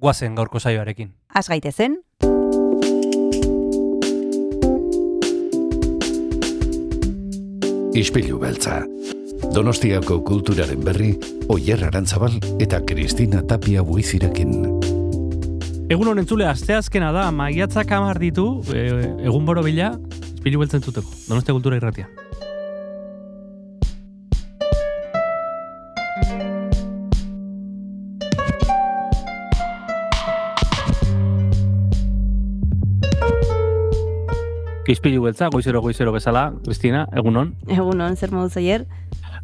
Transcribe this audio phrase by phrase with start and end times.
[0.00, 1.12] guazen gaurko saioarekin.
[1.34, 2.00] Az gaitezen,
[8.00, 8.84] Ispilu beltza.
[9.50, 11.10] Donostiako kulturaren berri,
[11.50, 14.54] Oyer Arantzabal eta Kristina Tapia buizirekin.
[15.90, 18.86] Egun honen zule, asteazkena da, maiatzak amar ditu, e,
[19.26, 19.90] egun boro bila,
[20.36, 22.06] izpilu beltzen zuteko, Donostia Kultura Irratia.
[34.90, 37.52] Izpilu beltza, goizero goizero bezala, Kristina, egunon.
[37.68, 38.86] egunon, zer modu zaier?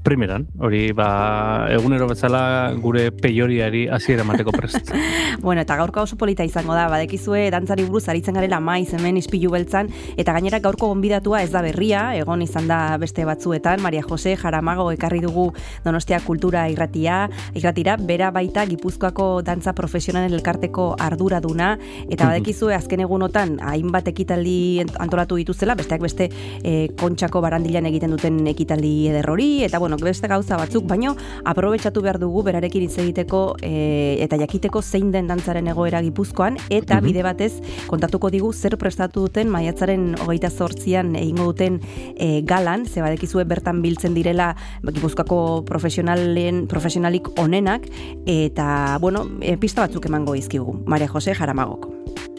[0.06, 4.92] Primeran, hori ba, egunero bezala gure peioriari hasiera emateko prest.
[5.46, 9.50] Bueno, eta gaurko oso polita izango da, badekizue dantzari buruz aritzen garela maiz hemen ispilu
[9.52, 14.36] beltzan, eta gainera gaurko gonbidatua ez da berria, egon izan da beste batzuetan, Maria Jose
[14.38, 15.48] Jaramago ekarri dugu
[15.84, 17.18] Donostia Kultura irratia,
[17.58, 21.72] irratira, bera baita Gipuzkoako dantza profesionalen elkarteko arduraduna,
[22.08, 24.56] eta badekizue azken egunotan hainbat ekitaldi
[25.02, 26.30] antolatu dituzela, besteak beste
[26.62, 32.18] e, kontxako barandilan egiten duten ekitaldi ederrori, eta bueno, beste gauza batzuk, baino aprobetxatu behar
[32.22, 37.52] dugu berarekin hitz egiteko e, eta jakiteko zein den dantzaren egoera gipuzkoan, eta bide batez
[37.86, 41.80] kontatuko digu zer prestatu duten maiatzaren hogeita zortzian egingo duten
[42.16, 44.52] e, galan, ze badekizue bertan biltzen direla
[44.82, 47.88] gipuzkoako profesionalen, profesionalik onenak,
[48.26, 51.90] eta, bueno, e, pista batzuk emango izkigu, Maria Jose Jaramagok.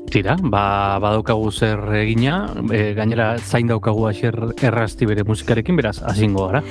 [0.07, 2.37] Tira, ba, badaukagu zer egina,
[2.71, 6.61] e, gainera zain daukagu aser errazti bere musikarekin, beraz, hasingo gara.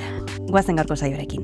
[0.47, 1.43] Guazen gaurko zaiorekin.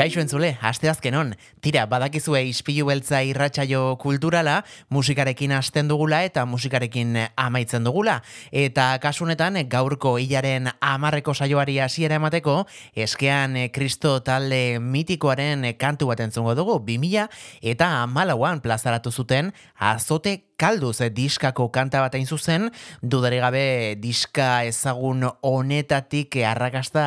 [0.00, 7.84] Kaixo entzule, asteazkenon, tira, badakizue ispilu beltza irratsaio kulturala, musikarekin hasten dugula eta musikarekin amaitzen
[7.84, 8.14] dugula.
[8.48, 12.62] Eta kasunetan, gaurko hilaren amarreko saioari hasiera emateko,
[12.96, 17.28] eskean Kristo talde mitikoaren kantu bat entzungo dugu, 2000
[17.60, 22.68] eta amalauan plazaratu zuten azote kalduz eh, diskako kanta bat hain zuzen,
[23.02, 23.64] dudare gabe
[24.00, 27.04] diska ezagun honetatik arrakasta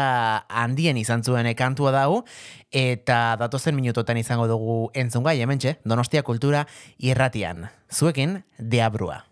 [0.49, 2.23] handien izan zuen kantua dau,
[2.73, 6.65] eta datozen minutotan izango dugu entzungai hementxe, Donostia Kultura
[6.97, 7.69] irratian.
[7.93, 9.23] Zuekin, deabrua.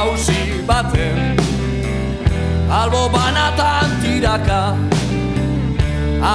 [0.00, 1.36] Hausi baten.
[2.72, 4.62] Albo banatan tiraka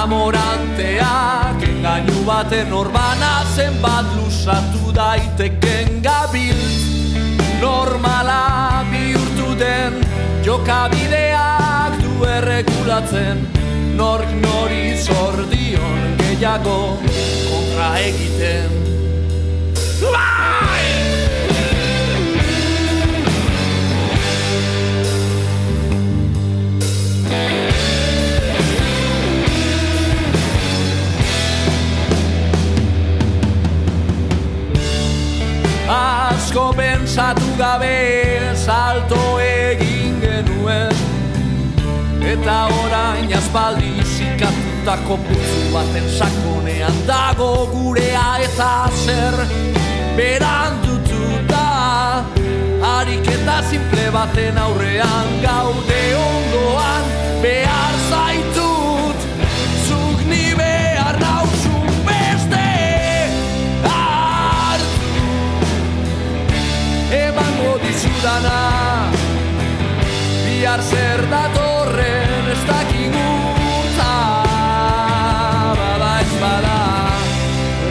[0.00, 6.60] amoranteak engainu baten orbana zenbat lusatu daiteken gabil.
[7.62, 9.98] Normala bihurtu den
[10.46, 13.42] jokabideak du erregulatzen.
[13.98, 16.80] Nork nori zordion gehiago
[17.48, 18.70] kontra egiten.
[20.04, 20.65] Bai!
[37.16, 40.92] Asko pensatu gabe salto egin genuen.
[42.20, 49.34] Eta orain aspaldi zikatutako putzu baten sakonean dago gurea eta zer
[50.16, 51.64] berandututa.
[52.82, 57.04] Ariketa simple baten aurrean gaude ondoan
[57.42, 58.55] behar zaitut
[67.96, 69.08] dizudana.
[70.44, 73.28] Bihar zer datorren ez dakigu
[75.78, 76.76] bada ez bada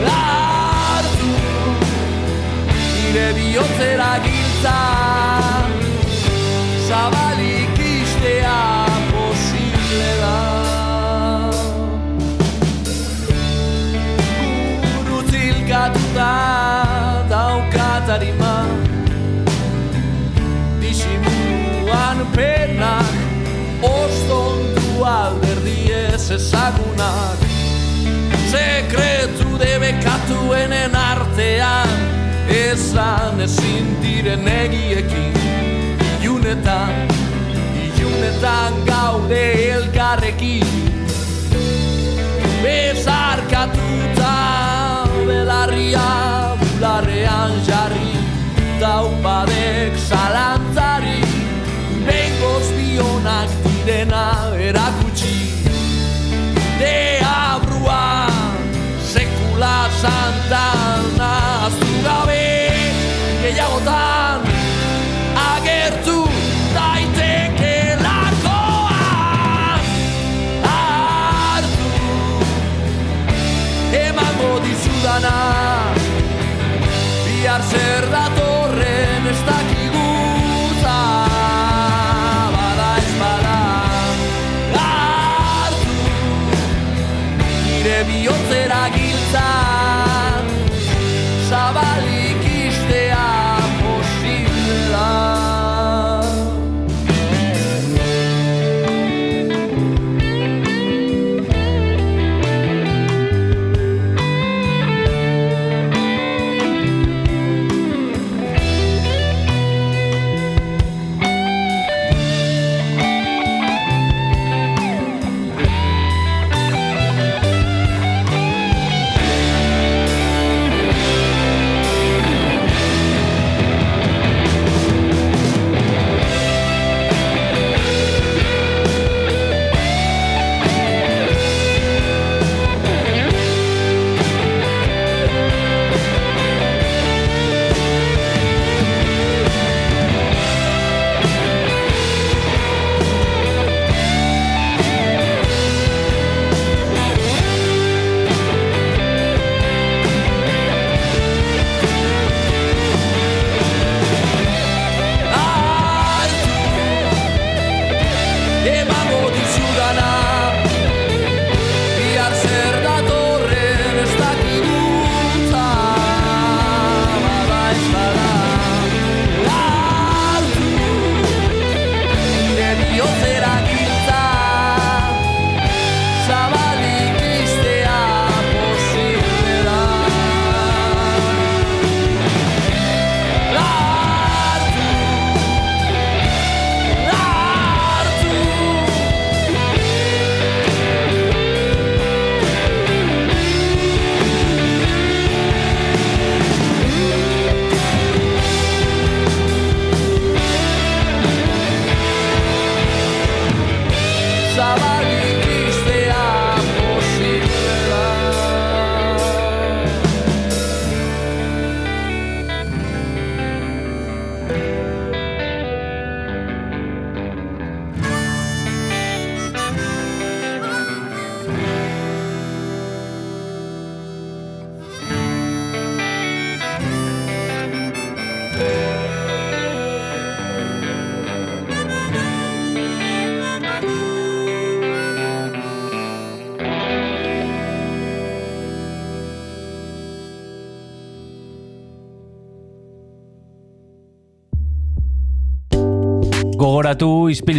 [0.06, 1.32] hartu.
[2.94, 4.78] Nire bihotzera giltza
[28.56, 31.90] Sekretu debekatuenen artean
[32.48, 35.34] Ezan ezin diren egiekin.
[36.24, 36.94] Iunetan,
[38.00, 39.42] iunetan gaude
[39.74, 40.72] elkarrekin.
[42.62, 44.34] Bezarkatuta
[45.28, 46.08] belarria
[46.62, 48.14] bularrean jarri
[48.80, 50.25] Daupadek zalantzari
[60.48, 60.75] without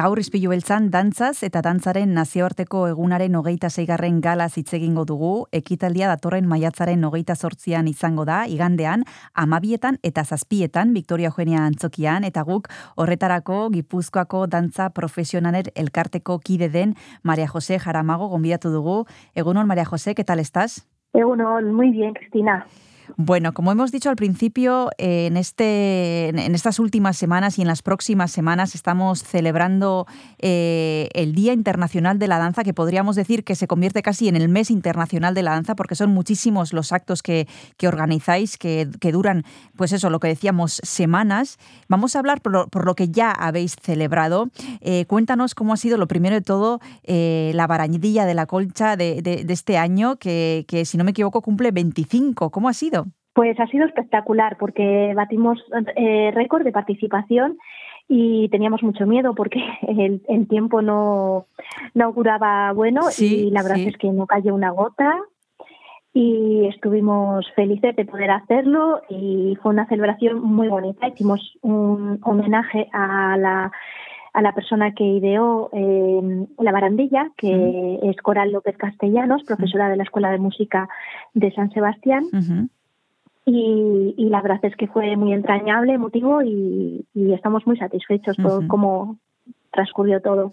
[0.00, 6.08] Gaur izpilu beltzan dantzaz eta dantzaren nazioarteko egunaren hogeita zeigarren gala hitz egingo dugu, ekitaldia
[6.08, 9.04] datorren maiatzaren hogeita sortzian izango da, igandean,
[9.34, 16.94] amabietan eta zazpietan, Victoria Eugenia Antzokian, eta guk horretarako Gipuzkoako dantza profesionaler elkarteko kide den
[17.22, 19.02] Maria Jose Jaramago gonbidatu dugu.
[19.34, 20.40] Egunon, Maria Jose, ¿qué tal?
[21.12, 22.64] Egunon, muy bien, Cristina.
[23.16, 27.68] Bueno, como hemos dicho al principio, eh, en, este, en estas últimas semanas y en
[27.68, 30.06] las próximas semanas estamos celebrando
[30.38, 34.36] eh, el Día Internacional de la Danza, que podríamos decir que se convierte casi en
[34.36, 37.46] el mes internacional de la danza, porque son muchísimos los actos que,
[37.86, 39.44] organizáis, que, duran,
[39.76, 41.58] pues eso, lo que decíamos, semanas.
[41.88, 44.50] Vamos a hablar por lo, que ya habéis celebrado.
[44.80, 49.22] Eh, cuéntanos cómo ha sido, lo primero de todo, la barañidilla de la colcha de,
[49.22, 52.50] de, de este año, que, que, si no me equivoco cumple 25.
[52.50, 52.99] ¿Cómo ha sido?
[53.32, 55.64] Pues ha sido espectacular porque batimos
[55.96, 57.58] eh, récord de participación
[58.08, 61.46] y teníamos mucho miedo porque el, el tiempo no,
[61.94, 63.88] no auguraba bueno Sí, y la verdad sí.
[63.88, 65.16] es que no cayó una gota
[66.12, 71.08] y estuvimos felices de poder hacerlo y fue una celebración muy bonita.
[71.08, 73.70] Hicimos un homenaje a la,
[74.32, 79.96] a la persona que ideó eh, la barandilla, que es Coral López Castellanos, profesora de
[79.96, 80.88] la Escuela de Música
[81.34, 82.24] de San Sebastián.
[83.46, 88.36] Y, y la verdad es que fue muy entrañable, emotivo y, y estamos muy satisfechos
[88.36, 89.18] por cómo
[89.72, 90.52] transcurrió todo.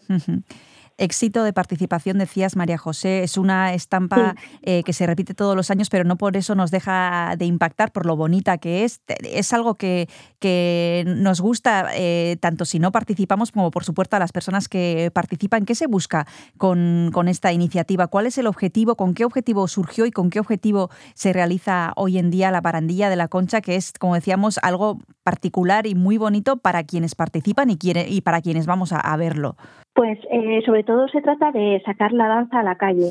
[0.98, 5.70] Éxito de participación, decías María José, es una estampa eh, que se repite todos los
[5.70, 9.01] años, pero no por eso nos deja de impactar por lo bonita que es.
[9.24, 14.20] Es algo que, que nos gusta, eh, tanto si no participamos como por supuesto a
[14.20, 15.66] las personas que participan.
[15.66, 16.25] ¿Qué se busca
[16.58, 18.08] con, con esta iniciativa?
[18.08, 18.96] ¿Cuál es el objetivo?
[18.96, 23.10] ¿Con qué objetivo surgió y con qué objetivo se realiza hoy en día la barandilla
[23.12, 27.70] de la concha, que es, como decíamos, algo particular y muy bonito para quienes participan
[27.70, 29.58] y, quiere- y para quienes vamos a, a verlo?
[29.98, 33.10] Pues eh, sobre todo se trata de sacar la danza a la calle.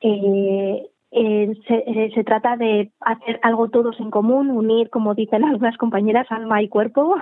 [0.00, 5.44] Eh, eh, se, eh, se trata de hacer algo todos en común, unir, como dicen
[5.44, 7.16] algunas compañeras, alma y cuerpo.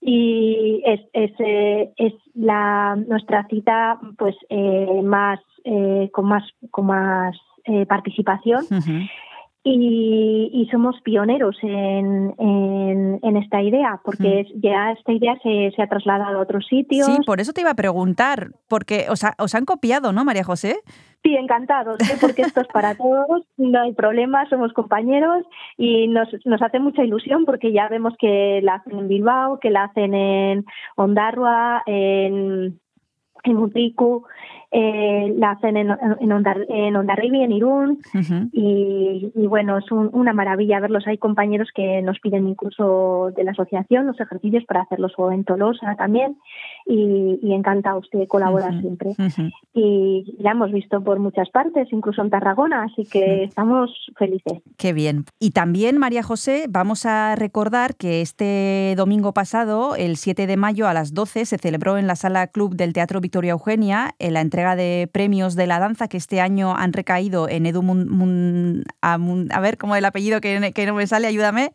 [0.00, 6.86] Y es, es, eh, es la nuestra cita pues eh, más eh, con más con
[6.86, 8.64] más eh, participación.
[9.62, 15.70] Y, y somos pioneros en, en, en esta idea porque es- ya esta idea se,
[15.76, 19.22] se ha trasladado a otros sitios Sí, por eso te iba a preguntar, porque os,
[19.24, 20.80] ha- os han copiado, ¿no, María José?
[21.22, 22.16] Sí, encantados, ¿eh?
[22.18, 25.44] porque esto es para todos, no hay problema, somos compañeros
[25.76, 29.68] y nos, nos hace mucha ilusión porque ya vemos que la hacen en Bilbao, que
[29.68, 30.64] la hacen en
[30.96, 32.80] Ondarroa, en,
[33.44, 33.56] en
[34.72, 38.48] eh, la hacen en, en, Ondar- en Ondarribi, en Irún Ujú.
[38.52, 41.06] y, y bueno, es un- una maravilla verlos.
[41.06, 45.44] Hay compañeros que nos piden incluso de la asociación los ejercicios para hacerlos o en
[45.44, 46.36] Tolosa también
[46.86, 48.80] y, y encantados de colaborar Ujú.
[48.80, 49.50] siempre Ujú.
[49.74, 54.60] y la hemos visto por muchas partes, incluso en Tarragona, así que estamos felices.
[54.76, 55.24] Qué bien.
[55.40, 60.86] Y también, María José, vamos a recordar que este domingo pasado, el 7 de mayo
[60.86, 64.40] a las 12, se celebró en la Sala Club del Teatro Victoria Eugenia en la
[64.40, 68.84] entrega de premios de la danza que este año han recaído en Edu Mun- Mun-
[69.02, 71.26] a, Mun- a ver, ¿cómo es el apellido que, que no me sale?
[71.26, 71.70] Ayúdame.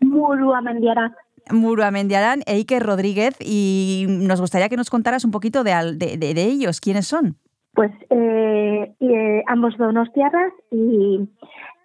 [0.00, 1.14] Muru Amendiara.
[1.50, 3.36] Muru Amendiarán e Iker Rodríguez.
[3.40, 6.80] Y nos gustaría que nos contaras un poquito de, de- de- de ellos.
[6.80, 7.36] ¿Quiénes son?
[7.74, 11.20] Pues eh, eh, ambos donostiarras y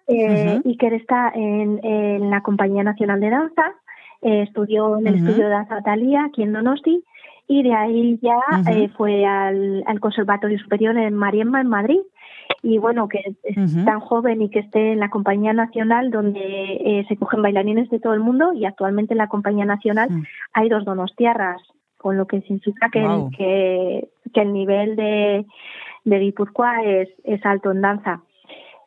[0.06, 0.60] eh.
[0.64, 3.62] Iker está en, en la Compañía Nacional de Danza,
[4.22, 7.02] eh, estudió en el estudio de danza Talía, aquí en Donosti,
[7.48, 8.38] y de ahí ya
[8.70, 12.00] eh, fue al, al Conservatorio Superior en Mariemma, en Madrid.
[12.62, 17.04] Y bueno, que es tan joven y que esté en la Compañía Nacional, donde eh,
[17.06, 20.08] se cogen bailarines de todo el mundo, y actualmente en la Compañía Nacional
[20.54, 21.60] hay dos donostiarras,
[21.98, 23.30] con lo que significa que, Guau.
[23.36, 25.44] que, que el nivel de,
[26.04, 28.22] de Guipúzcoa es, es alto en danza.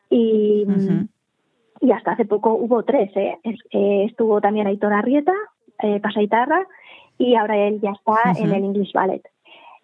[0.09, 0.65] Y,
[1.81, 3.15] y hasta hace poco hubo tres.
[3.15, 3.37] ¿eh?
[3.43, 5.33] Eh, estuvo también Aitor Arrieta,
[5.83, 6.67] eh, Pasaitarra,
[7.21, 9.21] y ahora él ya está en el English Ballet.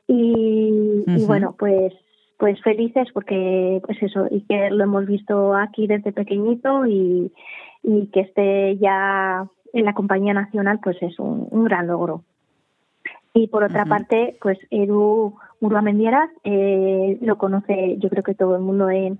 [0.07, 1.93] Y, bueno, pues
[2.39, 7.31] pues felices porque pues eso y que lo hemos visto aquí desde pequeñito y,
[7.81, 12.21] y que esté ya en la compañía nacional pues es un, un gran logro
[13.33, 18.61] y por otra parte pues Edu Muruamendieras eh, lo conoce yo creo que todo el
[18.61, 19.17] mundo en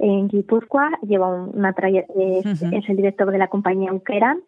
[0.00, 2.74] en Guipúzcoa lleva una traye- es, Ujú.
[2.76, 4.40] es el director de la compañía Ukeran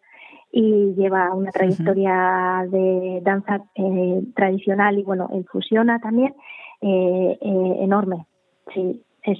[0.51, 6.35] y lleva una trayectoria de danza eh, tradicional y bueno en fusiona también
[6.81, 8.25] eh, eh, enorme.
[8.73, 9.37] Sí es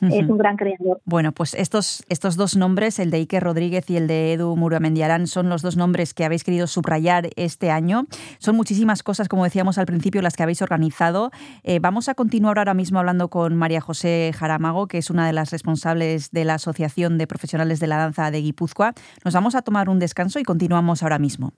[0.00, 3.96] es un gran creador Bueno, pues estos, estos dos nombres, el de Iker Rodríguez y
[3.96, 8.06] el de Edu Muramendiarán, son los dos nombres que habéis querido subrayar este año.
[8.38, 11.30] Son muchísimas cosas, como decíamos al principio, las que habéis organizado.
[11.62, 15.32] Eh, vamos a continuar ahora mismo hablando con María José Jaramago, que es una de
[15.32, 18.94] las responsables de la Asociación de Profesionales de la Danza de Guipúzcoa.
[19.24, 21.52] Nos vamos a tomar un descanso y continuamos ahora mismo.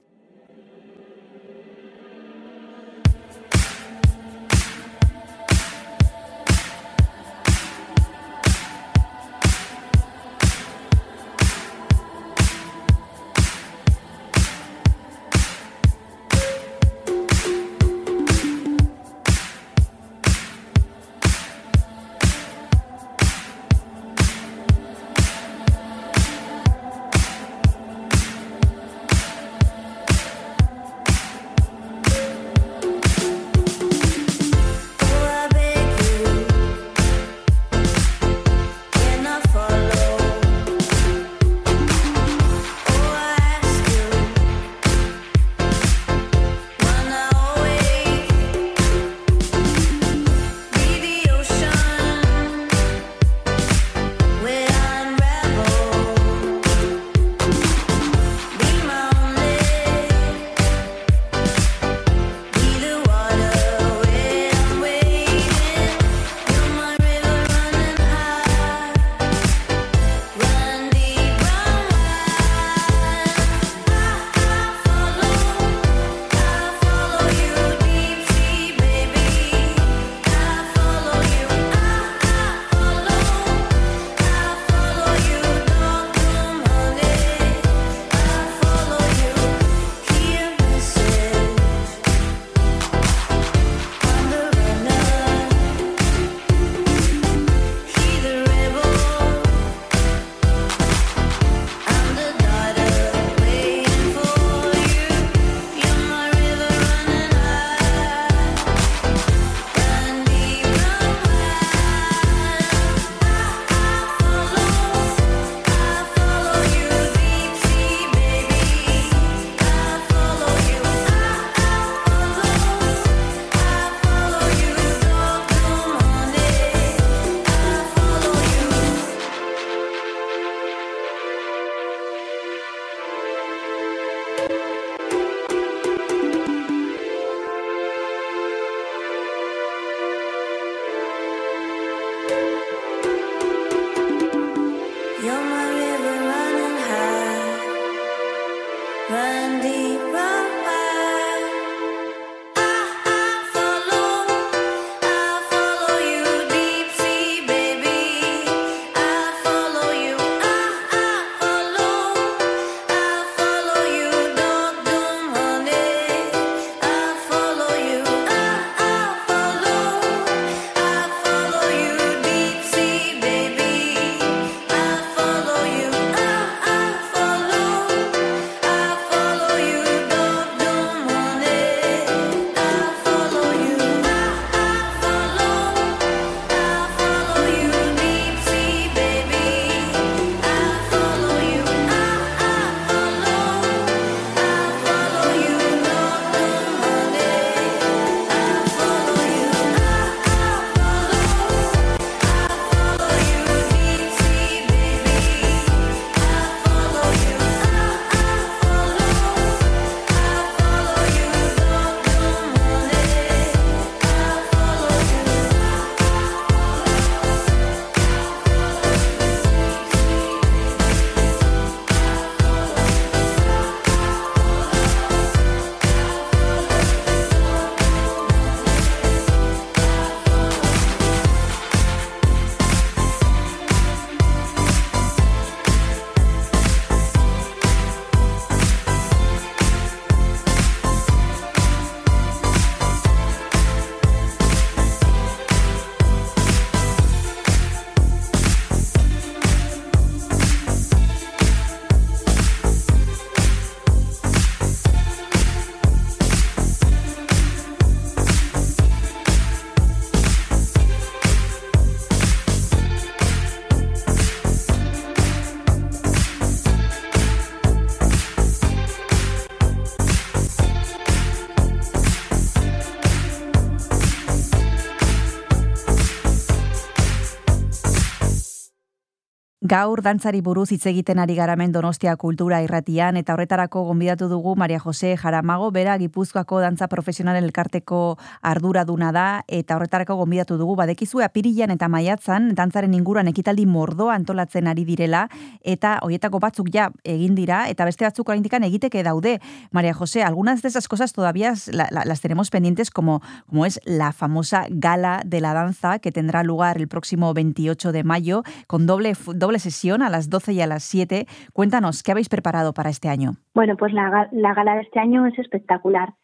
[279.73, 284.77] Gaur dantzari buruz hitz egiten ari garamen Donostia Kultura Irratian eta horretarako gonbidatu dugu Maria
[284.79, 288.19] Jose Jaramago, bera Gipuzkoako dantza profesionalen elkarteko
[288.51, 294.69] arduraduna da eta horretarako gonbidatu dugu badekizu apirilan eta maiatzan dantzaren inguruan ekitaldi mordoa antolatzen
[294.69, 295.23] ari direla
[295.65, 299.39] eta hoietako batzuk ja egin dira eta beste batzuk oraindikan egiteke daude.
[299.71, 303.81] Maria Jose, algunas de esas cosas todavía la, la, las tenemos pendientes como como es
[303.87, 308.85] la famosa gala de la danza que tendrá lugar el próximo 28 de mayo con
[308.85, 311.27] doble doble sesión a las 12 y a las 7.
[311.53, 313.37] Cuéntanos, ¿qué habéis preparado para este año?
[313.55, 316.15] Bueno, pues la, la gala de este año es espectacular.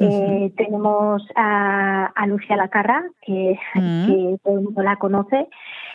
[0.00, 4.06] Eh, tenemos a, a, Lucia Lacarra, que, uh -huh.
[4.06, 5.48] que todo el mundo la conoce.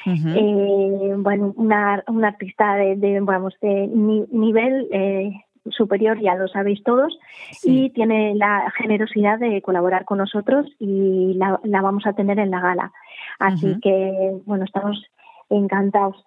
[0.05, 0.35] Uh -huh.
[0.35, 5.31] eh, bueno, una, una artista de, de, vamos, de ni, nivel eh,
[5.69, 7.17] superior, ya lo sabéis todos,
[7.51, 7.85] sí.
[7.85, 12.51] y tiene la generosidad de colaborar con nosotros y la, la vamos a tener en
[12.51, 12.91] la gala.
[13.39, 15.03] Así que, bueno, estamos
[15.49, 16.23] encantados.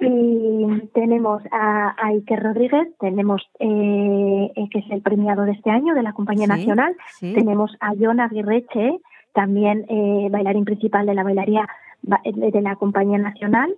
[0.00, 5.94] Y tenemos a, a Iker Rodríguez, tenemos eh, que es el premiado de este año
[5.94, 7.34] de la Compañía sí, Nacional, sí.
[7.34, 9.00] tenemos a Jon Aguirreche,
[9.32, 11.68] también eh, bailarín principal de la bailaría
[12.02, 13.74] de la Compañía Nacional,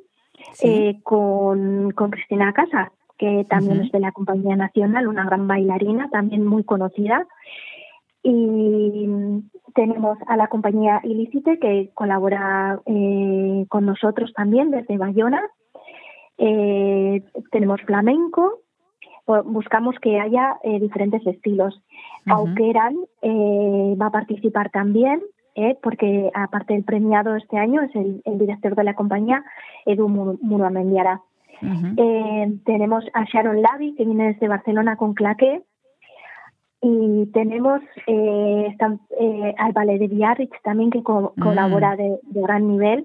[0.52, 0.68] sí.
[0.68, 3.86] eh, con, con, Cristina Casa, que también uh -huh.
[3.86, 7.26] es de la Compañía Nacional, una gran bailarina, también muy conocida.
[8.22, 9.08] Y
[9.74, 15.40] tenemos a la compañía Ilícite, que colabora eh, con nosotros también desde Bayona.
[16.42, 18.60] Eh, tenemos flamenco,
[19.44, 21.74] buscamos que haya eh, diferentes estilos.
[21.76, 22.36] Uh -huh.
[22.36, 25.20] Auqueran eh, va a participar también,
[25.54, 29.44] eh, porque aparte del premiado este año es el, el director de la compañía,
[29.86, 31.20] Edu Muramendiara.
[31.62, 32.60] Uh -huh.
[32.64, 35.62] tenemos a Sharon Lavi, que viene desde Barcelona con claqué.
[36.82, 38.86] Y tenemos está,
[39.58, 41.42] al ballet de Biarritz también, que co -huh.
[41.42, 43.04] colabora de, de gran nivel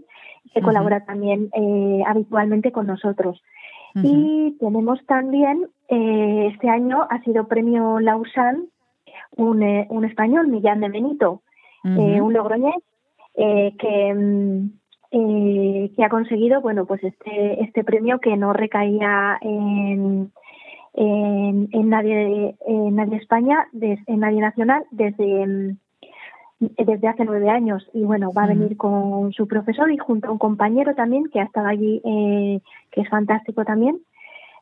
[0.53, 1.05] que colabora uh -huh.
[1.05, 3.41] también eh, habitualmente con nosotros.
[3.95, 4.03] Uh -huh.
[4.03, 8.65] Y tenemos también, eh, este año ha sido premio Lausanne,
[9.37, 11.41] un, eh, un español, Millán de Benito,
[11.83, 12.21] uh -huh.
[12.21, 12.81] un logroñés,
[13.35, 13.91] que,
[15.95, 20.31] que ha conseguido bueno, pues este, este premio que no recaía en,
[20.93, 25.75] en, en nadie, en nadie España, des, en nadie nacional, desde
[26.59, 30.31] desde hace nueve años y bueno, va a venir con su profesor y junto a
[30.31, 33.99] un compañero también que ha estado allí, eh, que es fantástico también,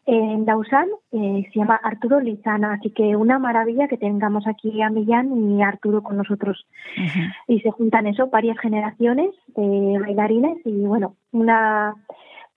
[0.05, 4.89] en Lausanne, eh, se llama Arturo Lizana, así que una maravilla que tengamos aquí a
[4.89, 6.67] Millán y a Arturo con nosotros.
[6.97, 7.33] Uh -huh.
[7.47, 11.95] Y se juntan eso, varias generaciones de bailarines y bueno, una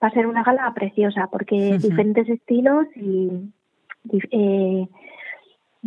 [0.03, 1.81] va a ser una gala preciosa porque uh -huh.
[1.81, 3.29] diferentes estilos y
[4.31, 4.87] eh,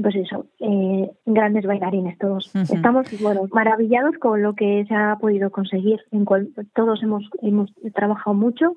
[0.02, 2.54] pues eso, eh, grandes bailarines todos.
[2.54, 2.74] Uh -huh.
[2.74, 6.00] Estamos, bueno, maravillados con lo que se ha podido conseguir.
[6.10, 8.76] En cual, todos hemos, hemos trabajado mucho,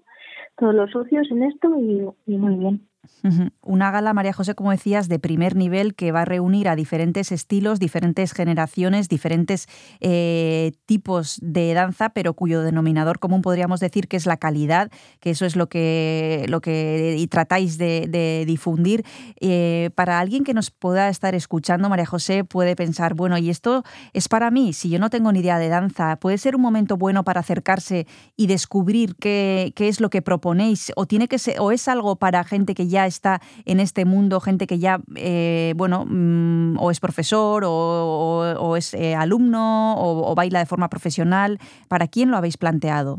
[0.57, 2.81] todos los socios en esto y, y muy bien.
[3.61, 7.31] Una gala, María José, como decías, de primer nivel que va a reunir a diferentes
[7.31, 9.67] estilos, diferentes generaciones, diferentes
[10.01, 15.31] eh, tipos de danza, pero cuyo denominador común podríamos decir que es la calidad, que
[15.31, 19.05] eso es lo que, lo que tratáis de, de difundir.
[19.39, 23.83] Eh, para alguien que nos pueda estar escuchando, María José puede pensar, bueno, y esto
[24.13, 26.97] es para mí, si yo no tengo ni idea de danza, puede ser un momento
[26.97, 28.05] bueno para acercarse
[28.37, 32.17] y descubrir qué, qué es lo que proponéis, o tiene que ser, o es algo
[32.17, 36.91] para gente que ya está en este mundo, gente que ya, eh, bueno, mmm, o
[36.91, 41.60] es profesor o, o, o es eh, alumno o, o, baila de forma profesional.
[41.89, 43.17] ¿Para quién lo habéis planteado?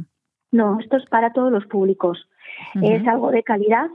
[0.53, 2.29] No, esto es para todos los públicos.
[2.75, 2.93] Uh -huh.
[2.95, 3.89] Es algo de calidad.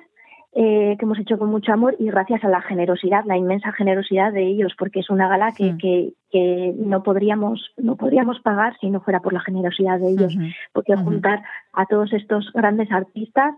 [0.51, 4.33] Eh, que hemos hecho con mucho amor y gracias a la generosidad, la inmensa generosidad
[4.33, 5.77] de ellos, porque es una gala que, uh -huh.
[5.77, 10.35] que, que, no podríamos no podríamos pagar si no fuera por la generosidad de ellos,
[10.35, 10.55] uh -huh.
[10.73, 13.53] porque juntar a todos estos grandes artistas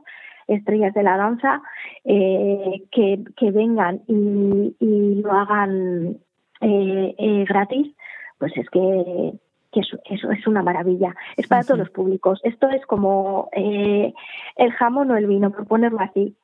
[0.48, 1.62] estrellas de la danza
[2.04, 6.18] eh, que, que, vengan y, y lo hagan
[6.62, 7.96] eh, eh, gratis,
[8.38, 9.34] pues es que,
[9.72, 11.16] que eso, eso, es una maravilla.
[11.38, 12.40] Es para todos los públicos.
[12.44, 14.14] Esto es como eh,
[14.56, 16.36] el jamón o el vino, por ponerlo así.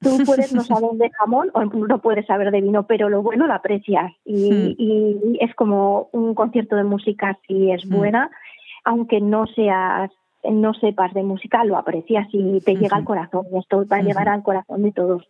[0.00, 3.46] Tú puedes no saber de jamón o no puedes saber de vino, pero lo bueno
[3.46, 4.12] lo aprecias.
[4.24, 8.30] Y, y es como un concierto de música si es buena,
[8.84, 10.10] aunque no seas
[10.50, 12.80] no sepas de música, lo aprecias y te uh -huh.
[12.80, 13.46] llega al corazón.
[13.52, 15.22] Y esto va a llegar al corazón de todos.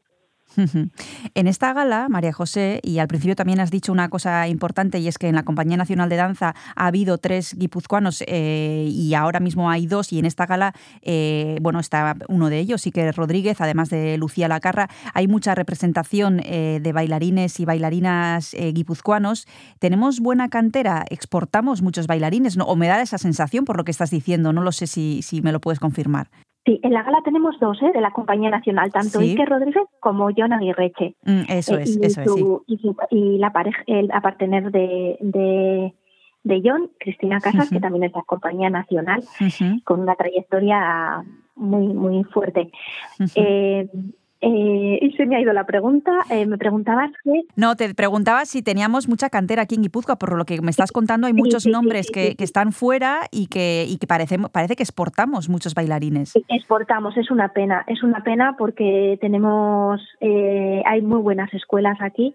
[1.34, 5.08] En esta gala, María José, y al principio también has dicho una cosa importante y
[5.08, 9.40] es que en la Compañía Nacional de Danza ha habido tres guipuzcoanos eh, y ahora
[9.40, 13.60] mismo hay dos y en esta gala, eh, bueno, está uno de ellos, Iker Rodríguez,
[13.60, 14.88] además de Lucía Lacarra.
[15.14, 19.46] Hay mucha representación eh, de bailarines y bailarinas guipuzcoanos.
[19.78, 21.04] ¿Tenemos buena cantera?
[21.10, 22.56] ¿Exportamos muchos bailarines?
[22.56, 22.64] ¿no?
[22.64, 24.52] ¿O me da esa sensación por lo que estás diciendo?
[24.52, 26.30] No lo sé si, si me lo puedes confirmar.
[26.66, 27.92] Sí, en la gala tenemos dos, ¿eh?
[27.94, 29.30] De la Compañía Nacional, tanto Sí.
[29.30, 31.14] Iker Rodríguez como John Aguirreche.
[31.24, 32.44] Mm, eso Eh, es, y eso es, sí.
[32.66, 35.94] y, y la pareja, el partener de, de,
[36.42, 39.22] de John, Cristina Casas, que también es de la Compañía Nacional,
[39.84, 41.22] con una trayectoria
[41.54, 42.70] muy, muy fuerte.
[43.36, 43.88] Eh,
[44.40, 46.12] eh, y se me ha ido la pregunta.
[46.30, 50.36] Eh, me preguntabas que No, te preguntaba si teníamos mucha cantera aquí en Guipúzcoa, por
[50.36, 53.20] lo que me estás contando hay muchos sí, sí, nombres sí, que, que están fuera
[53.30, 56.34] y que, y que parece, parece que exportamos muchos bailarines.
[56.48, 62.34] exportamos, es una pena, es una pena porque tenemos, eh, hay muy buenas escuelas aquí.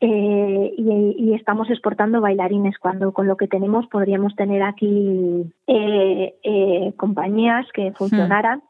[0.00, 6.34] eh, y, y estamos exportando bailarines cuando con lo que tenemos podríamos tener aquí eh,
[6.44, 8.62] eh, compañías que funcionaran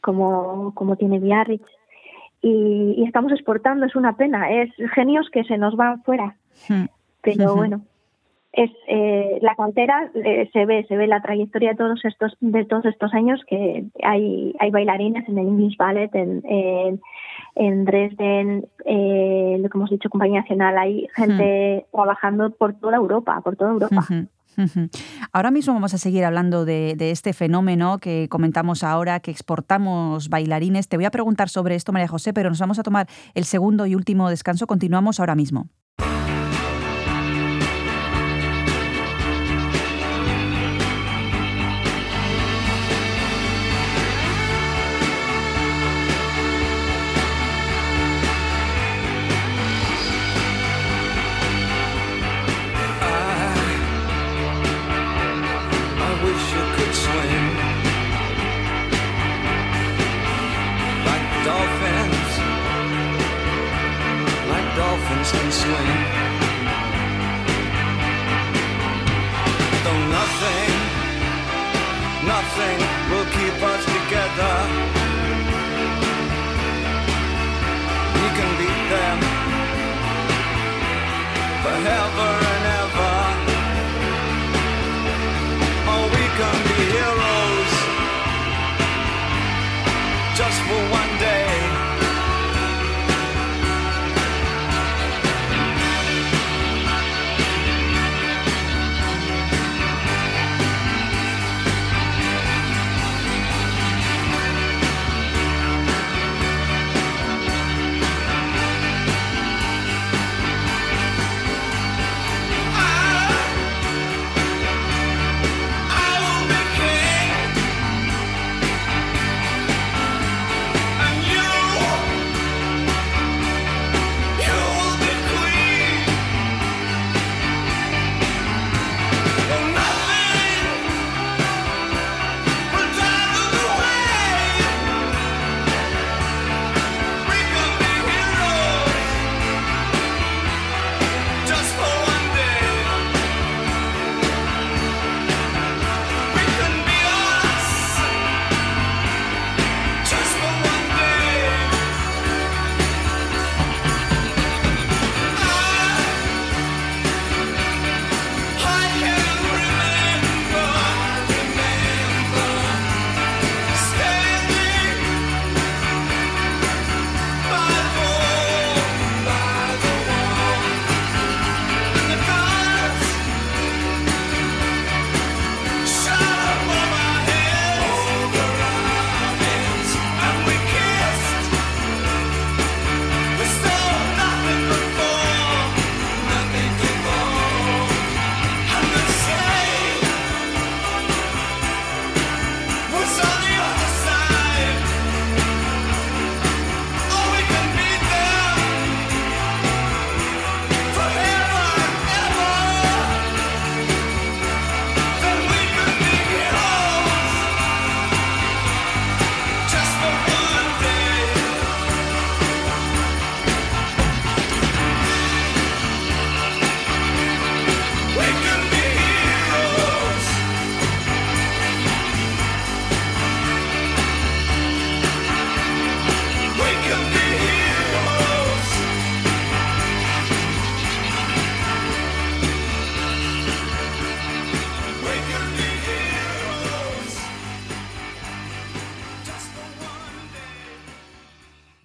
[0.00, 1.66] como, como tiene Biarritz
[2.42, 4.50] y, y estamos exportando es una pena.
[4.50, 6.36] Es genios que se nos van fuera.
[6.68, 6.84] Mm,
[7.22, 7.82] pero bueno
[8.52, 12.64] es eh, la cantera eh, se ve se ve la trayectoria de todos estos de
[12.64, 17.00] todos estos años que hay hay bailarines en el English Ballet en en,
[17.54, 23.40] en Dresden eh, lo que hemos dicho compañía nacional hay gente trabajando por toda Europa
[23.42, 24.00] por toda Europa.
[24.00, 24.26] Ujú.
[25.32, 30.88] Ahora mismo vamos a seguir hablando de, este fenómeno que comentamos ahora, que exportamos bailarines.
[30.88, 33.86] Te voy a preguntar sobre esto, María José, pero nos vamos a tomar el segundo
[33.86, 34.66] y último descanso.
[34.66, 35.68] Continuamos ahora mismo.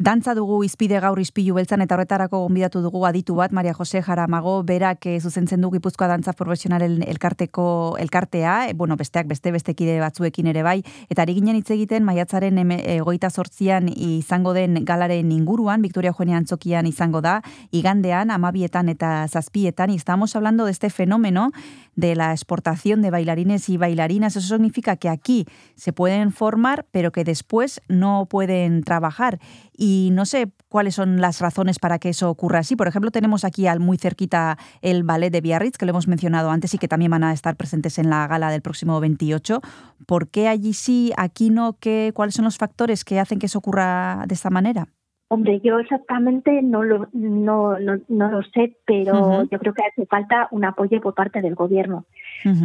[0.05, 4.59] Dantza dugu izpide gaur izpilu beltzan eta horretarako gonbidatu dugu aditu bat, Maria Jose Jaramago,
[4.61, 10.51] berak eh, zuzentzen du Gipuzkoa Dantza Profesionalen elkarteko elkartea, e, bueno, besteak beste bestekide batzuekin
[10.51, 10.75] ere bai,
[11.09, 16.85] eta ari ginen hitz egiten maiatzaren egoita sortzian izango den galaren inguruan, Victoria Eugenia Antzokian
[16.85, 17.39] izango da,
[17.71, 21.49] igandean, amabietan eta zazpietan, y estamos hablando de este fenómeno
[21.95, 24.35] de la exportación de bailarines y bailarinas.
[24.35, 29.39] Eso significa que aquí se pueden formar, pero que después no pueden trabajar.
[29.77, 32.75] Y no sé cuáles son las razones para que eso ocurra así.
[32.75, 36.49] Por ejemplo, tenemos aquí al muy cerquita el ballet de Biarritz, que lo hemos mencionado
[36.49, 39.61] antes y que también van a estar presentes en la gala del próximo 28.
[40.05, 41.77] ¿Por qué allí sí, aquí no?
[41.79, 44.87] ¿Qué, ¿Cuáles son los factores que hacen que eso ocurra de esta manera?
[45.27, 50.05] Hombre, yo exactamente no lo, no, no, no lo sé, pero yo creo que hace
[50.05, 52.05] falta un apoyo por parte del gobierno.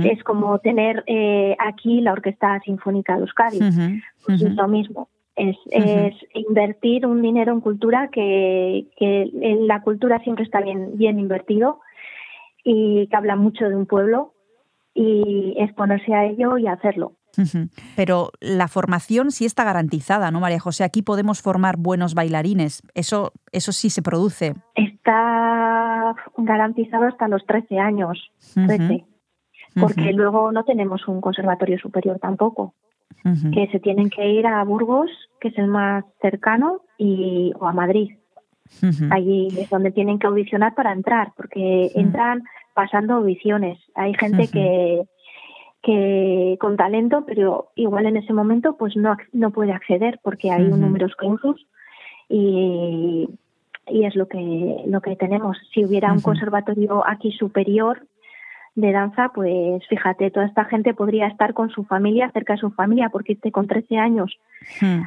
[0.05, 3.61] Es como tener eh, aquí la Orquesta Sinfónica de Euskadi,
[4.27, 5.09] pues es lo mismo.
[5.41, 11.19] Es, es, invertir un dinero en cultura que, que la cultura siempre está bien, bien
[11.19, 11.81] invertido
[12.63, 14.35] y que habla mucho de un pueblo
[14.93, 17.13] y exponerse a ello y hacerlo.
[17.97, 20.85] Pero la formación sí está garantizada, ¿no, María José?
[20.85, 22.83] Aquí podemos formar buenos bailarines.
[22.95, 24.55] Eso, eso sí se produce.
[24.75, 29.07] Está garantizado hasta los 13 años, 13,
[29.79, 32.75] porque luego no tenemos un conservatorio superior tampoco.
[33.53, 37.73] Que se tienen que ir a Burgos, que es el más cercano, y, o a
[37.73, 38.17] Madrid.
[39.11, 43.79] Allí es donde tienen que audicionar para entrar, porque entran pasando audiciones.
[43.95, 45.03] Hay gente que
[45.83, 50.65] que con talento, pero igual en ese momento pues no, no puede acceder porque hay
[50.65, 51.67] un números clausus
[52.29, 53.29] y,
[53.87, 55.57] y es lo que lo que tenemos.
[55.73, 58.07] Si hubiera un conservatorio aquí superior
[58.75, 62.71] de danza, pues fíjate, toda esta gente podría estar con su familia, cerca de su
[62.71, 64.39] familia, porque este con 13 años,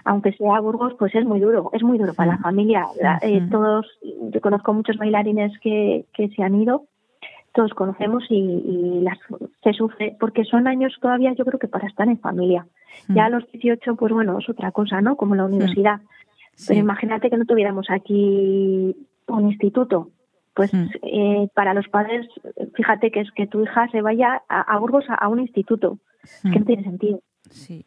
[0.03, 2.85] aunque sea Burgos, pues es muy duro, es muy duro para la familia.
[3.21, 6.87] Eh, todos, yo conozco muchos bailarines que, que se han ido
[7.53, 9.17] todos conocemos y, las,
[9.63, 12.65] se sufre, porque son años todavía yo creo que para estar en familia.
[13.07, 15.15] Ya a los 18, pues bueno, es otra cosa, ¿no?
[15.15, 16.01] Como la universidad.
[16.67, 18.95] Pero imagínate que no tuviéramos aquí
[19.27, 20.09] un instituto.
[20.53, 20.89] Pues mm.
[21.01, 22.27] eh, para los padres,
[22.75, 25.99] fíjate que es que tu hija se vaya a, Burgos a, un instituto.
[26.43, 26.65] que no mm.
[26.65, 27.21] tiene sentido.
[27.49, 27.85] Sí.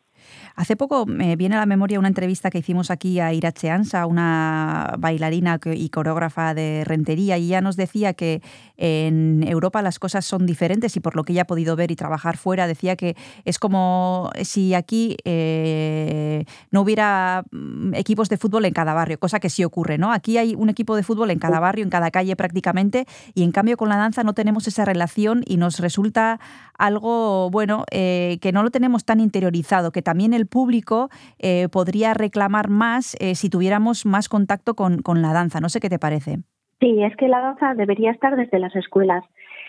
[0.57, 4.07] Hace poco me viene a la memoria una entrevista que hicimos aquí a Irache Ansa,
[4.07, 8.41] una bailarina y coreógrafa de Rentería, y ella nos decía que
[8.79, 11.97] en Europa las cosas son diferentes y por lo que ella ha podido ver y
[11.97, 18.65] trabajar fuera, decía que es como si aquí eh, no hubiera mm, equipos de fútbol
[18.65, 20.11] en cada barrio, cosa que sí ocurre, ¿no?
[20.11, 23.53] Aquí hay un equipo de fútbol en cada barrio, en cada calle prácticamente, y en
[23.53, 26.41] cambio con la danza no tenemos esa relación y nos resulta
[26.79, 32.15] algo, bueno, eh, que no lo tenemos tan interiorizado, que también el público eh, podría
[32.15, 35.61] reclamar más eh, si tuviéramos más contacto con, con, la danza.
[35.61, 36.39] No sé qué te parece.
[36.81, 39.25] Sí, es que la danza debería estar desde las escuelas.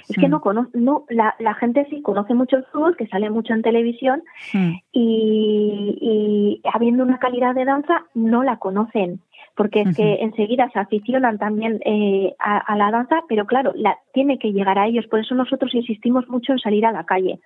[0.09, 0.31] Es que mm.
[0.31, 3.61] no conoce, no, la, la, gente sí conoce mucho el fútbol, que sale mucho en
[3.61, 4.71] televisión, mm.
[4.91, 9.21] y, y, habiendo una calidad de danza, no la conocen
[9.57, 14.37] porque es que enseguida se aficionan también eh, a, la danza, pero claro, la, tiene
[14.37, 15.07] que llegar a ellos.
[15.07, 17.39] Por eso nosotros insistimos mucho en salir a la calle.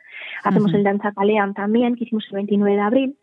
[0.43, 3.15] Hacemos el Danza Calean también, que hicimos el 29 de abril.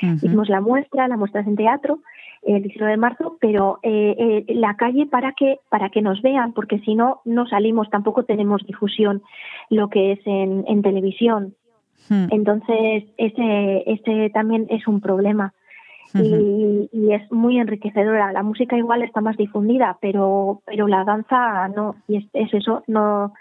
[0.00, 1.98] Hicimos la muestra, la muestra es en teatro,
[2.42, 6.52] el 19 de marzo, pero eh, eh, la calle para que, para que nos vean,
[6.52, 9.22] porque si no, no salimos, tampoco tenemos difusión
[9.68, 11.54] lo que es en, en televisión.
[12.30, 15.52] Entonces, ese, ese también es un problema
[16.14, 18.32] y, es muy enriquecedora.
[18.32, 22.82] La música igual está más difundida, pero, pero la danza no, y es, eso.
[22.86, 23.34] No.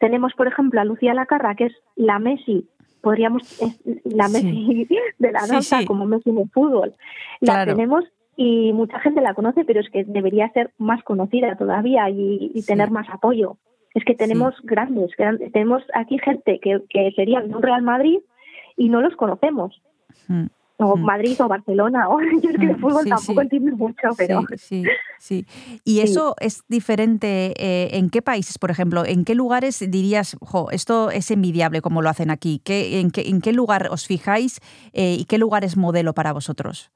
[0.00, 2.68] Tenemos, por ejemplo, a Lucía Lacarra, que es la Messi,
[3.00, 6.94] podríamos, es la Messi de la danza, como Messi en el fútbol.
[7.40, 8.04] La tenemos
[8.36, 12.90] y mucha gente la conoce, pero es que debería ser más conocida todavía y, tener
[12.90, 13.58] más apoyo.
[13.94, 15.12] Es que tenemos grandes,
[15.52, 18.18] tenemos aquí gente que, que serían un Real Madrid
[18.76, 19.80] y no los conocemos
[20.78, 24.42] o Madrid o Barcelona, o yo es que el fútbol tampoco entiendo mucho, pero...
[24.56, 24.84] Sí,
[25.18, 25.46] sí,
[25.84, 29.04] ¿Y eso es diferente eh, en qué países, por ejemplo?
[29.04, 32.60] ¿En qué lugares dirías, jo, esto es envidiable como lo hacen aquí?
[32.64, 34.60] ¿Qué, en, qué, ¿En qué lugar os fijáis
[34.92, 36.90] eh, y qué lugar es modelo para vosotros?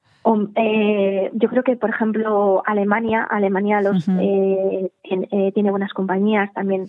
[0.55, 6.87] Eh, yo creo que, por ejemplo, Alemania, Alemania los tiene, buenas compañías, también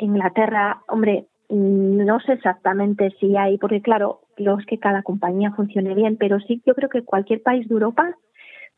[0.00, 6.16] Inglaterra, hombre, no sé exactamente si hay, porque claro, los que cada compañía funcione bien,
[6.16, 8.16] pero sí yo creo que cualquier país de Europa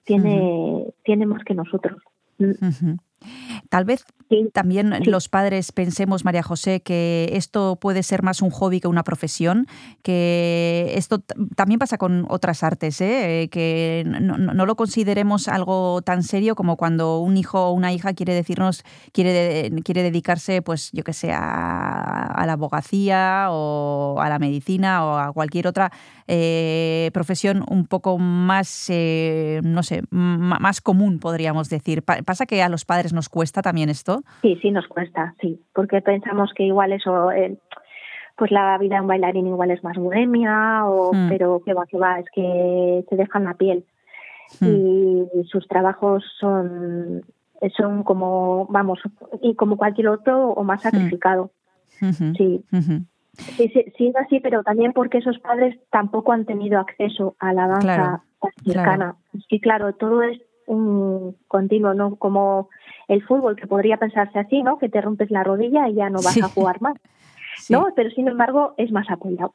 [0.04, 2.02] tiene, tiene más que nosotros.
[2.38, 2.94] Mm.
[3.68, 5.10] Tal vez Sí, también sí.
[5.10, 9.66] los padres pensemos, María José, que esto puede ser más un hobby que una profesión,
[10.02, 11.20] que esto
[11.56, 13.44] también pasa con otras artes, ¿eh?
[13.44, 17.90] Eh, que no, no- lo consideremos algo tan serio como cuando un hijo o una
[17.92, 23.46] hija quiere decirnos, quiere, de- quiere dedicarse, pues yo que sé, a, a la abogacía
[23.50, 25.90] o a la medicina o a cualquier otra
[26.26, 32.02] eh, profesión un poco más, eh, no sé, más común, podríamos decir.
[32.02, 34.17] Pa- ¿Pasa que a los padres nos cuesta también esto?
[34.42, 37.58] Sí, sí, nos cuesta, sí, porque pensamos que igual eso, eh,
[38.36, 41.28] pues la vida de un bailarín igual es más bohemia, o, Hmm.
[41.28, 43.84] pero que va, que va, es que te dejan la piel.
[44.60, 44.66] Hmm.
[44.66, 47.22] Y sus trabajos son,
[47.76, 49.00] son como, vamos,
[49.42, 51.50] y como cualquier otro o más sacrificado.
[52.00, 53.02] Ujú, Sí, ujú.
[53.56, 57.52] sí, sí, sí, es así, pero también porque esos padres tampoco han tenido acceso a
[57.52, 58.22] la danza Claro,
[58.64, 59.16] cercana.
[59.34, 62.16] Es que claro, todo es un continuo, ¿no?
[62.16, 62.68] Como
[63.08, 64.78] el fútbol, que podría pensarse así, ¿no?
[64.78, 66.40] Que te rompes la rodilla y ya no vas Sí.
[66.40, 66.94] a jugar más,
[67.56, 67.86] Sí, ¿no?
[67.96, 69.54] Pero sin embargo es más apoyado.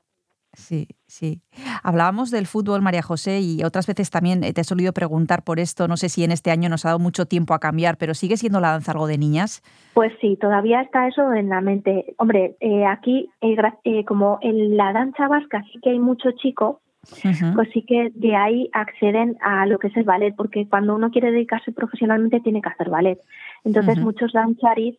[0.55, 1.41] sí, sí.
[1.83, 5.59] Hablábamos del fútbol, María José, y otras veces también eh, te he solido preguntar por
[5.59, 5.87] esto.
[5.87, 8.37] No sé si en este año nos ha dado mucho tiempo a cambiar, pero ¿sigue
[8.37, 9.63] siendo la danza algo de niñas?
[9.95, 12.13] Pues sí, todavía está eso en la mente.
[12.19, 16.81] Hombre, eh, aquí, eh, como en la danza vasca sí que hay mucho chico,
[17.11, 20.95] Ujú, pues sí que de ahí acceden a lo que es el ballet, porque cuando
[20.95, 23.19] uno quiere dedicarse profesionalmente tiene que hacer ballet.
[23.65, 24.95] Entonces muchos dancharis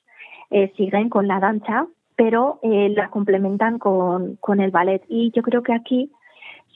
[0.51, 1.87] eh, siguen con la danza,
[2.17, 5.03] pero eh, la complementan con, con el ballet.
[5.09, 6.13] Y yo creo que aquí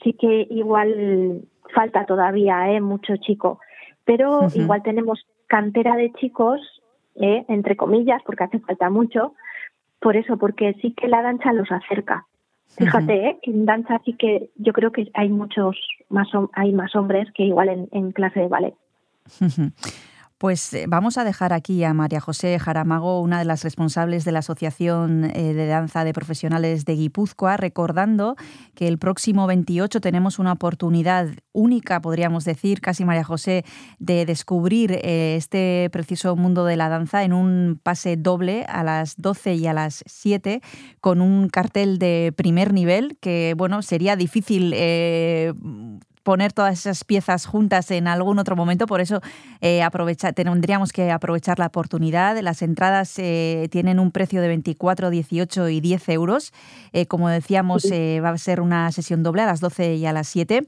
[0.03, 1.41] sí que igual
[1.73, 3.59] falta todavía eh, mucho chico,
[4.05, 6.59] pero igual tenemos cantera de chicos,
[7.15, 9.33] eh, entre comillas, porque hace falta mucho,
[9.99, 12.25] por eso, porque sí que la danza los acerca.
[12.77, 13.39] Fíjate, ¿eh?
[13.43, 15.77] en danza sí que yo creo que hay muchos
[16.09, 18.73] más hay más hombres que igual en, en clase de ballet.
[20.39, 24.31] Pues eh, vamos a dejar aquí a María José Jaramago, una de las responsables de
[24.31, 28.37] la Asociación eh, de Danza de Profesionales de Guipúzcoa, recordando
[28.73, 33.65] que el próximo 28 tenemos una oportunidad única, podríamos decir, casi María José,
[33.99, 39.17] de descubrir eh, este preciso mundo de la danza en un pase doble a las
[39.17, 40.61] 12 y a las 7
[41.01, 44.73] con un cartel de primer nivel que, bueno, sería difícil
[46.29, 49.19] poner todas esas piezas juntas en algún otro momento, por eso
[49.61, 52.39] eh, aprovecha, tendríamos que aprovechar la oportunidad.
[52.41, 56.53] Las entradas eh, tienen un precio de 24, 18 y 10 euros.
[56.93, 60.13] Eh, como decíamos, eh, va a ser una sesión doble a las 12 y a
[60.13, 60.67] las 7.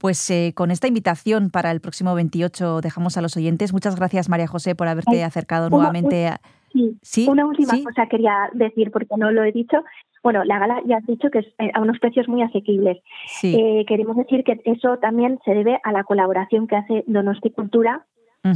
[0.00, 3.72] Pues con esta invitación para el próximo 28 dejamos a los oyentes.
[3.72, 6.40] Muchas gracias, María José, por haberte acercado nuevamente a...
[6.72, 7.84] Sí, Sí, una última sí.
[7.84, 9.78] cosa quería decir porque no lo he dicho.
[10.26, 12.98] Bueno, la gala ya has dicho que es eh, a unos precios muy asequibles.
[13.26, 13.54] Sí.
[13.58, 18.04] Eh, queremos decir que eso también se debe a la colaboración que hace Donosti Cultura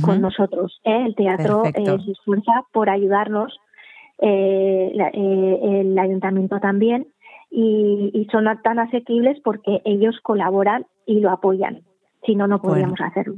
[0.02, 0.80] con nosotros.
[0.84, 1.04] ¿eh?
[1.06, 3.58] El teatro eh, se esfuerza por ayudarnos,
[4.18, 7.06] eh, la- eh, el ayuntamiento también,
[7.50, 11.80] y, y son tan asequibles porque ellos colaboran y lo apoyan.
[12.24, 13.34] Si no, no podríamos hacerlo.